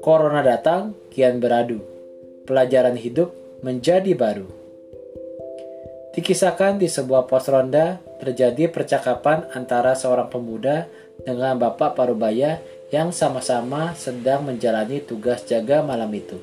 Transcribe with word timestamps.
Corona 0.00 0.40
datang, 0.40 0.96
kian 1.12 1.44
beradu. 1.44 1.84
Pelajaran 2.48 2.96
hidup 2.96 3.36
menjadi 3.60 4.16
baru. 4.16 4.48
Dikisahkan 6.16 6.80
di 6.80 6.88
sebuah 6.88 7.28
pos 7.28 7.52
ronda, 7.52 8.00
terjadi 8.16 8.72
percakapan 8.72 9.44
antara 9.52 9.92
seorang 9.92 10.32
pemuda 10.32 10.88
dengan 11.20 11.60
Bapak 11.60 12.00
Parubaya 12.00 12.64
yang 12.88 13.12
sama-sama 13.12 13.92
sedang 13.92 14.48
menjalani 14.48 15.04
tugas 15.04 15.44
jaga 15.44 15.84
malam 15.84 16.08
itu. 16.16 16.40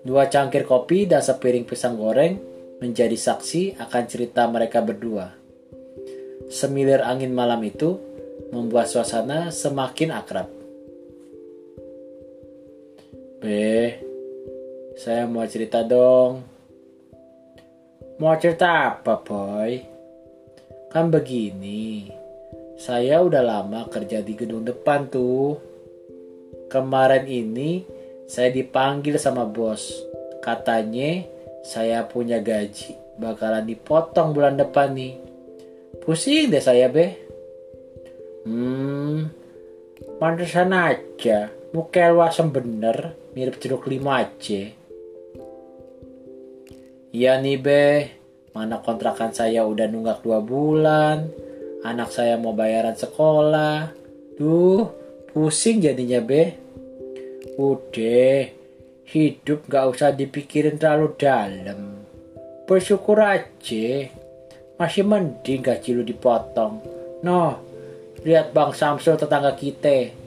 Dua 0.00 0.32
cangkir 0.32 0.64
kopi 0.64 1.04
dan 1.04 1.20
sepiring 1.20 1.68
pisang 1.68 2.00
goreng 2.00 2.40
menjadi 2.80 3.20
saksi 3.20 3.76
akan 3.84 4.04
cerita 4.08 4.48
mereka 4.48 4.80
berdua. 4.80 5.28
Semilir 6.48 7.04
angin 7.04 7.36
malam 7.36 7.60
itu 7.68 8.00
membuat 8.48 8.88
suasana 8.88 9.52
semakin 9.52 10.16
akrab. 10.16 10.55
Be, 13.46 14.02
saya 14.98 15.22
mau 15.30 15.46
cerita 15.46 15.86
dong. 15.86 16.42
Mau 18.18 18.34
cerita 18.42 18.90
apa, 18.90 19.22
boy? 19.22 19.86
Kan 20.90 21.14
begini, 21.14 22.10
saya 22.74 23.22
udah 23.22 23.46
lama 23.46 23.86
kerja 23.86 24.18
di 24.26 24.34
gedung 24.34 24.66
depan 24.66 25.06
tuh. 25.06 25.62
Kemarin 26.66 27.22
ini 27.30 27.86
saya 28.26 28.50
dipanggil 28.50 29.14
sama 29.14 29.46
bos. 29.46 29.94
Katanya 30.42 31.22
saya 31.62 32.02
punya 32.02 32.42
gaji 32.42 32.98
bakalan 33.14 33.62
dipotong 33.62 34.34
bulan 34.34 34.58
depan 34.58 34.90
nih. 34.90 35.22
Pusing 36.02 36.50
deh 36.50 36.58
saya, 36.58 36.90
Be. 36.90 37.14
Hmm, 38.42 39.30
pantesan 40.18 40.74
aja. 40.74 41.55
Muka 41.74 42.14
luasem 42.14 42.52
bener, 42.54 43.18
mirip 43.34 43.58
jeruk 43.58 43.90
lima 43.90 44.22
aja. 44.22 44.62
Iya 47.10 47.32
nih 47.40 47.58
be, 47.58 47.86
mana 48.52 48.78
kontrakan 48.84 49.32
saya 49.32 49.64
udah 49.64 49.88
nunggak 49.88 50.20
dua 50.20 50.44
bulan, 50.44 51.26
anak 51.82 52.12
saya 52.12 52.36
mau 52.36 52.52
bayaran 52.52 52.94
sekolah. 52.94 53.90
Duh, 54.36 54.84
pusing 55.32 55.80
jadinya 55.80 56.20
be. 56.20 56.54
Udah, 57.56 58.52
hidup 59.08 59.64
gak 59.64 59.96
usah 59.96 60.12
dipikirin 60.12 60.76
terlalu 60.76 61.16
dalam. 61.16 62.04
Bersyukur 62.68 63.16
aja, 63.22 63.88
masih 64.76 65.02
mending 65.08 65.64
gaji 65.64 65.90
lu 65.96 66.04
dipotong. 66.04 66.84
Noh, 67.24 67.56
lihat 68.26 68.52
Bang 68.52 68.76
Samsul 68.76 69.16
tetangga 69.16 69.56
kita. 69.56 70.25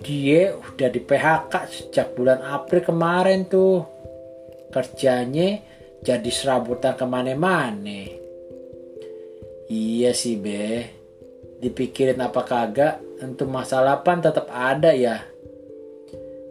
Dia 0.00 0.56
udah 0.56 0.88
di 0.88 1.00
PHK 1.00 1.52
sejak 1.68 2.16
bulan 2.16 2.40
April 2.40 2.80
kemarin 2.80 3.44
tuh. 3.44 3.84
Kerjanya 4.72 5.60
jadi 6.00 6.30
serabutan 6.32 6.96
ke 6.96 7.04
mana-mana. 7.04 8.00
Iya 9.70 10.10
sih 10.16 10.40
be, 10.40 10.88
dipikirin 11.62 12.18
apa 12.18 12.42
kagak, 12.42 12.98
untuk 13.22 13.46
masalah 13.52 14.00
pan 14.02 14.18
tetap 14.18 14.48
ada 14.50 14.90
ya. 14.90 15.22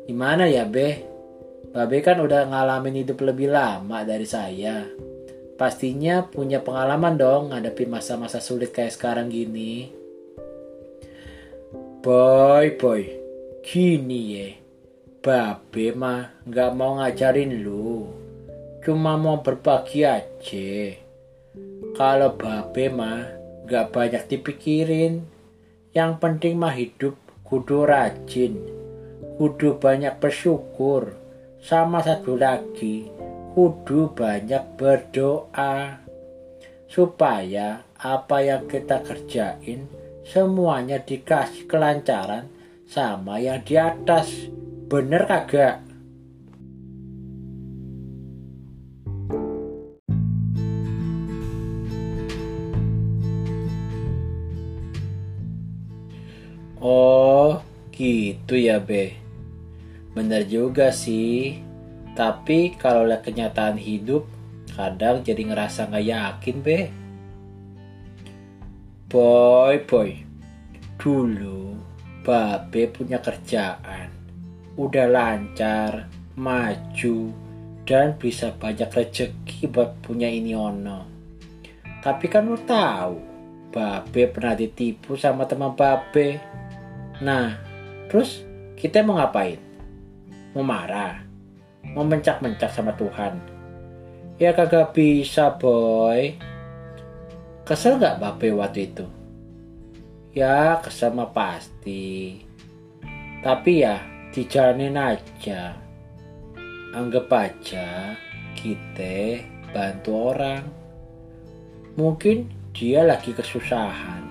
Gimana 0.07 0.47
ya 0.47 0.63
be? 0.63 1.03
Babe 1.69 2.01
kan 2.01 2.17
udah 2.23 2.49
ngalamin 2.49 3.03
hidup 3.03 3.21
lebih 3.21 3.51
lama 3.51 4.01
dari 4.07 4.25
saya. 4.25 4.87
Pastinya 5.59 6.23
punya 6.23 6.63
pengalaman 6.63 7.19
dong 7.19 7.51
ngadepi 7.51 7.83
masa-masa 7.85 8.39
sulit 8.39 8.71
kayak 8.71 8.95
sekarang 8.95 9.27
gini. 9.27 9.91
Boy, 11.99 12.79
boy, 12.79 13.03
gini 13.63 14.21
ya. 14.35 14.47
Babe 15.19 15.91
mah 15.95 16.31
nggak 16.47 16.71
mau 16.75 16.99
ngajarin 16.99 17.59
lu 17.59 18.19
cuma 18.79 19.19
mau 19.19 19.43
berbagi 19.43 20.07
aja. 20.07 20.95
Kalau 21.93 22.31
babe 22.39 22.85
mah 22.89 23.21
gak 23.67 23.91
banyak 23.91 24.23
dipikirin. 24.25 25.27
Yang 25.93 26.11
penting 26.21 26.53
mah 26.55 26.73
hidup 26.73 27.17
kudu 27.43 27.85
rajin, 27.85 28.61
kudu 29.41 29.81
banyak 29.81 30.21
bersyukur. 30.21 31.17
Sama 31.59 31.99
satu 32.05 32.37
lagi, 32.39 33.09
kudu 33.57 34.13
banyak 34.13 34.77
berdoa. 34.77 35.99
Supaya 36.89 37.85
apa 37.99 38.37
yang 38.41 38.65
kita 38.65 39.05
kerjain 39.05 39.85
semuanya 40.25 41.01
dikasih 41.01 41.65
kelancaran 41.69 42.49
sama 42.89 43.37
yang 43.37 43.61
di 43.61 43.77
atas. 43.77 44.49
Bener 44.89 45.29
kagak? 45.29 45.85
Oh, 56.81 57.61
gitu 57.93 58.57
ya, 58.57 58.81
Be. 58.81 59.13
Bener 60.17 60.49
juga 60.49 60.89
sih. 60.89 61.61
Tapi 62.17 62.73
kalau 62.73 63.05
lihat 63.05 63.21
kenyataan 63.21 63.77
hidup, 63.77 64.25
kadang 64.73 65.21
jadi 65.21 65.45
ngerasa 65.45 65.93
nggak 65.93 66.07
yakin, 66.09 66.57
Be. 66.65 66.79
Boy, 69.05 69.77
boy. 69.85 70.25
Dulu, 70.97 71.68
Babe 72.29 72.93
punya 72.93 73.17
kerjaan. 73.17 74.13
Udah 74.77 75.09
lancar, 75.09 76.05
maju, 76.37 77.33
dan 77.89 78.13
bisa 78.21 78.53
banyak 78.53 78.85
rezeki 78.85 79.65
buat 79.65 79.97
punya 80.05 80.29
ini 80.29 80.53
ono. 80.53 81.09
Tapi 82.05 82.29
kan 82.29 82.45
lu 82.45 82.61
tahu, 82.61 83.17
Babe 83.73 84.29
pernah 84.29 84.53
ditipu 84.53 85.17
sama 85.17 85.49
teman 85.49 85.73
Babe 85.73 86.37
Nah, 87.25 87.57
terus 88.13 88.45
kita 88.77 89.01
mau 89.01 89.17
ngapain? 89.17 89.57
Mau 90.53 90.61
marah? 90.61 91.25
Mau 91.97 92.05
mencak-mencak 92.05 92.69
sama 92.69 92.93
Tuhan? 92.93 93.41
Ya 94.37 94.53
kagak 94.53 94.93
bisa 94.93 95.57
boy. 95.57 96.37
Kesel 97.65 97.97
gak 97.97 98.21
bape 98.21 98.53
waktu 98.53 98.93
itu? 98.93 99.18
Ya 100.39 100.79
kesel 100.79 101.11
mah 101.11 101.35
pasti. 101.35 102.39
Tapi 103.43 103.83
ya 103.83 103.99
dijalanin 104.31 104.95
aja. 104.95 105.75
Anggap 106.95 107.27
aja 107.35 108.15
kita 108.55 109.43
bantu 109.75 110.31
orang. 110.31 110.63
Mungkin 111.99 112.47
dia 112.71 113.03
lagi 113.03 113.35
kesusahan. 113.35 114.23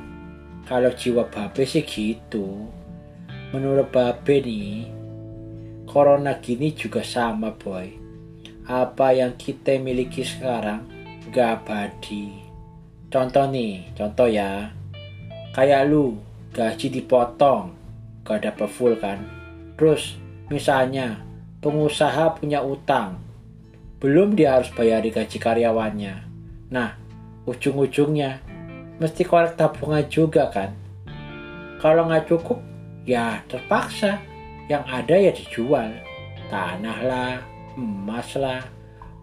Kalau 0.65 0.89
jiwa 0.97 1.29
bape 1.29 1.69
sih 1.69 1.85
gitu 1.85 2.79
menurut 3.49 3.89
Babe 3.89 4.45
nih, 4.45 4.93
corona 5.89 6.37
gini 6.37 6.77
juga 6.77 7.01
sama 7.01 7.57
boy. 7.57 7.97
Apa 8.69 9.17
yang 9.17 9.41
kita 9.41 9.81
miliki 9.81 10.21
sekarang 10.21 10.85
gak 11.33 11.65
abadi. 11.65 12.45
Contoh 13.09 13.49
nih, 13.49 13.89
contoh 13.97 14.29
ya. 14.29 14.78
Kayak 15.53 15.89
lu 15.91 16.19
gaji 16.55 16.87
dipotong, 16.89 17.75
gak 18.25 18.45
dapet 18.45 18.69
full 18.69 18.95
kan. 18.97 19.23
Terus 19.79 20.19
misalnya 20.49 21.23
pengusaha 21.61 22.39
punya 22.39 22.63
utang, 22.63 23.19
belum 23.99 24.35
dia 24.35 24.59
harus 24.61 24.71
bayar 24.75 25.03
gaji 25.03 25.39
karyawannya. 25.39 26.15
Nah, 26.71 26.95
ujung-ujungnya 27.49 28.43
mesti 28.99 29.23
korek 29.25 29.57
tabungan 29.57 30.05
juga 30.11 30.51
kan. 30.51 30.71
Kalau 31.79 32.11
nggak 32.11 32.27
cukup, 32.27 32.59
ya 33.09 33.41
terpaksa 33.49 34.21
yang 34.69 34.85
ada 34.85 35.17
ya 35.17 35.33
dijual 35.33 35.89
tanah 36.53 36.99
lah 37.01 37.35
emas 37.81 38.37
lah 38.37 38.61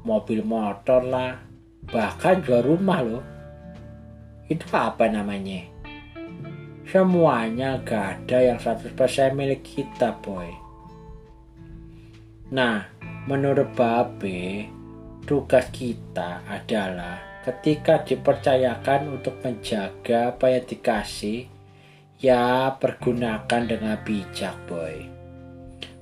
mobil 0.01 0.42
motor 0.42 1.06
lah 1.06 1.38
bahkan 1.86 2.42
jual 2.42 2.66
rumah 2.66 3.06
loh 3.06 3.24
itu 4.50 4.66
apa 4.74 5.06
namanya 5.06 5.69
semuanya 6.90 7.82
gak 7.82 8.30
ada 8.30 8.54
yang 8.54 8.60
100% 8.62 8.98
milik 9.34 9.62
kita 9.66 10.16
boy 10.22 10.50
nah 12.50 12.86
menurut 13.26 13.74
Babe 13.74 14.70
tugas 15.26 15.70
kita 15.74 16.46
adalah 16.46 17.42
ketika 17.46 18.02
dipercayakan 18.06 19.18
untuk 19.18 19.42
menjaga 19.42 20.34
apa 20.34 20.46
yang 20.54 20.66
dikasih 20.66 21.56
Ya, 22.16 22.72
pergunakan 22.80 23.68
dengan 23.68 24.00
bijak, 24.08 24.56
boy. 24.72 25.04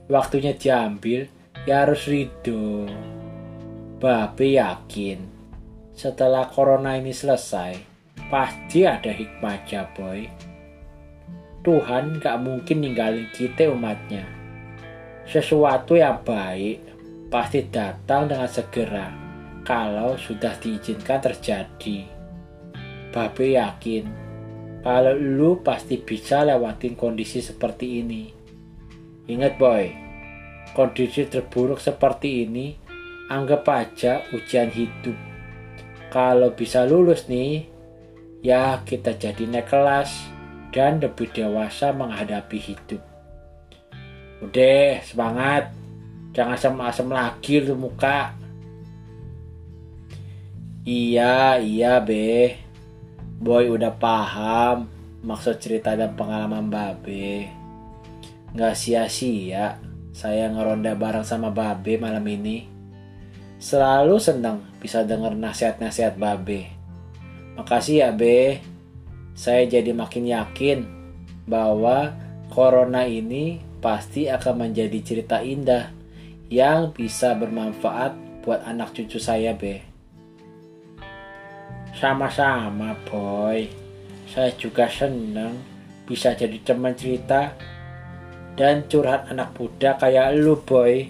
Waktunya 0.05 0.53
diambil, 0.53 1.25
ya 1.65 1.81
harus 1.83 2.05
ridho. 2.05 2.85
Babe 3.97 4.61
yakin, 4.61 5.25
setelah 5.97 6.53
corona 6.53 7.01
ini 7.01 7.09
selesai, 7.09 7.81
pasti 8.29 8.85
ada 8.85 9.09
hikmahnya, 9.09 9.89
boy. 9.97 10.29
Tuhan 11.63 12.19
gak 12.19 12.43
mungkin 12.43 12.83
ninggalin 12.83 13.31
kita 13.31 13.71
umatnya. 13.71 14.27
Sesuatu 15.23 15.95
yang 15.95 16.19
baik 16.19 16.83
pasti 17.31 17.63
datang 17.71 18.27
dengan 18.27 18.51
segera 18.51 19.07
kalau 19.63 20.19
sudah 20.19 20.59
diizinkan 20.59 21.23
terjadi. 21.23 22.03
Babe 23.15 23.55
yakin 23.55 24.03
kalau 24.83 25.15
lu 25.15 25.63
pasti 25.63 25.95
bisa 25.95 26.43
lewatin 26.43 26.99
kondisi 26.99 27.39
seperti 27.39 28.03
ini. 28.03 28.27
Ingat 29.31 29.55
boy, 29.55 29.87
kondisi 30.75 31.23
terburuk 31.31 31.79
seperti 31.79 32.43
ini 32.43 32.75
anggap 33.31 33.63
aja 33.71 34.19
ujian 34.35 34.67
hidup. 34.67 35.15
Kalau 36.11 36.51
bisa 36.51 36.83
lulus 36.83 37.31
nih, 37.31 37.63
ya 38.43 38.83
kita 38.83 39.15
jadi 39.15 39.47
naik 39.47 39.71
kelas 39.71 40.32
dan 40.73 40.97
lebih 40.97 41.29
dewasa 41.29 41.93
menghadapi 41.93 42.57
hidup. 42.57 43.01
Udah, 44.41 44.99
semangat! 45.05 45.71
Jangan 46.33 46.57
asem-asem 46.57 47.07
lagi 47.13 47.61
lu 47.61 47.77
muka. 47.77 48.33
Iya, 50.83 51.61
iya 51.61 52.01
be. 52.01 52.57
Boy 53.37 53.69
udah 53.69 53.93
paham 53.93 54.89
maksud 55.23 55.61
cerita 55.61 55.93
dan 55.95 56.17
pengalaman 56.17 56.67
babe. 56.67 57.47
Gak 58.57 58.75
sia-sia 58.75 59.79
saya 60.13 60.45
ngeronda 60.51 60.97
bareng 60.97 61.25
sama 61.25 61.53
babe 61.53 62.01
malam 62.01 62.25
ini. 62.27 62.65
Selalu 63.61 64.19
senang 64.19 64.65
bisa 64.81 65.05
denger 65.05 65.37
nasihat-nasihat 65.37 66.19
babe. 66.19 66.67
Makasih 67.55 67.95
ya 68.03 68.09
be. 68.11 68.72
Saya 69.33 69.65
jadi 69.65 69.91
makin 69.97 70.29
yakin 70.29 70.79
bahwa 71.49 72.13
corona 72.53 73.03
ini 73.09 73.57
pasti 73.81 74.29
akan 74.29 74.69
menjadi 74.69 74.99
cerita 75.01 75.41
indah 75.41 75.89
yang 76.53 76.93
bisa 76.93 77.33
bermanfaat 77.33 78.13
buat 78.45 78.61
anak 78.63 78.93
cucu 78.93 79.17
saya, 79.17 79.57
Be. 79.57 79.81
Sama-sama, 81.97 82.93
Boy. 83.09 83.73
Saya 84.29 84.53
juga 84.53 84.85
senang 84.85 85.57
bisa 86.05 86.37
jadi 86.37 86.61
teman 86.61 86.93
cerita 86.93 87.57
dan 88.53 88.85
curhat 88.85 89.33
anak 89.33 89.57
muda 89.57 89.97
kayak 89.97 90.37
lu, 90.37 90.61
Boy. 90.61 91.09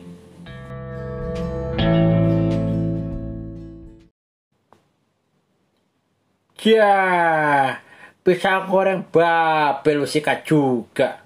Ya, 6.63 7.82
bisa 8.23 8.63
goreng 8.71 9.03
babel 9.11 10.07
sikat 10.07 10.47
juga. 10.47 11.19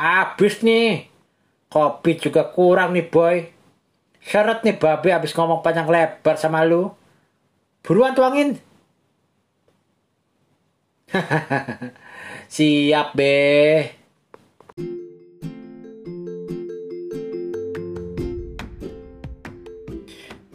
Habis 0.00 0.64
nih. 0.64 1.12
Kopi 1.70 2.18
juga 2.18 2.50
kurang 2.50 2.96
nih 2.96 3.06
boy. 3.06 3.46
Syarat 4.18 4.66
nih 4.66 4.74
babe 4.74 5.14
habis 5.14 5.30
ngomong 5.36 5.62
panjang 5.62 5.86
lebar 5.86 6.34
sama 6.34 6.66
lu. 6.66 6.90
Buruan 7.86 8.16
tuangin. 8.16 8.58
Siap 12.54 13.14
be. 13.14 13.38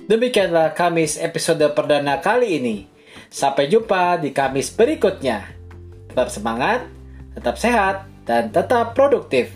Demikianlah 0.06 0.78
Kamis 0.78 1.18
episode 1.18 1.66
perdana 1.74 2.20
kali 2.22 2.60
ini. 2.62 2.86
Sampai 3.32 3.72
jumpa 3.72 4.22
di 4.22 4.36
Kamis 4.36 4.70
berikutnya. 4.70 5.55
Tetap 6.16 6.32
semangat, 6.32 6.88
tetap 7.36 7.60
sehat, 7.60 8.08
dan 8.24 8.48
tetap 8.48 8.96
produktif. 8.96 9.52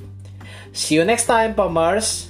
See 0.75 0.99
you 0.99 1.07
next 1.07 1.23
time, 1.23 1.55
Pomers! 1.55 2.28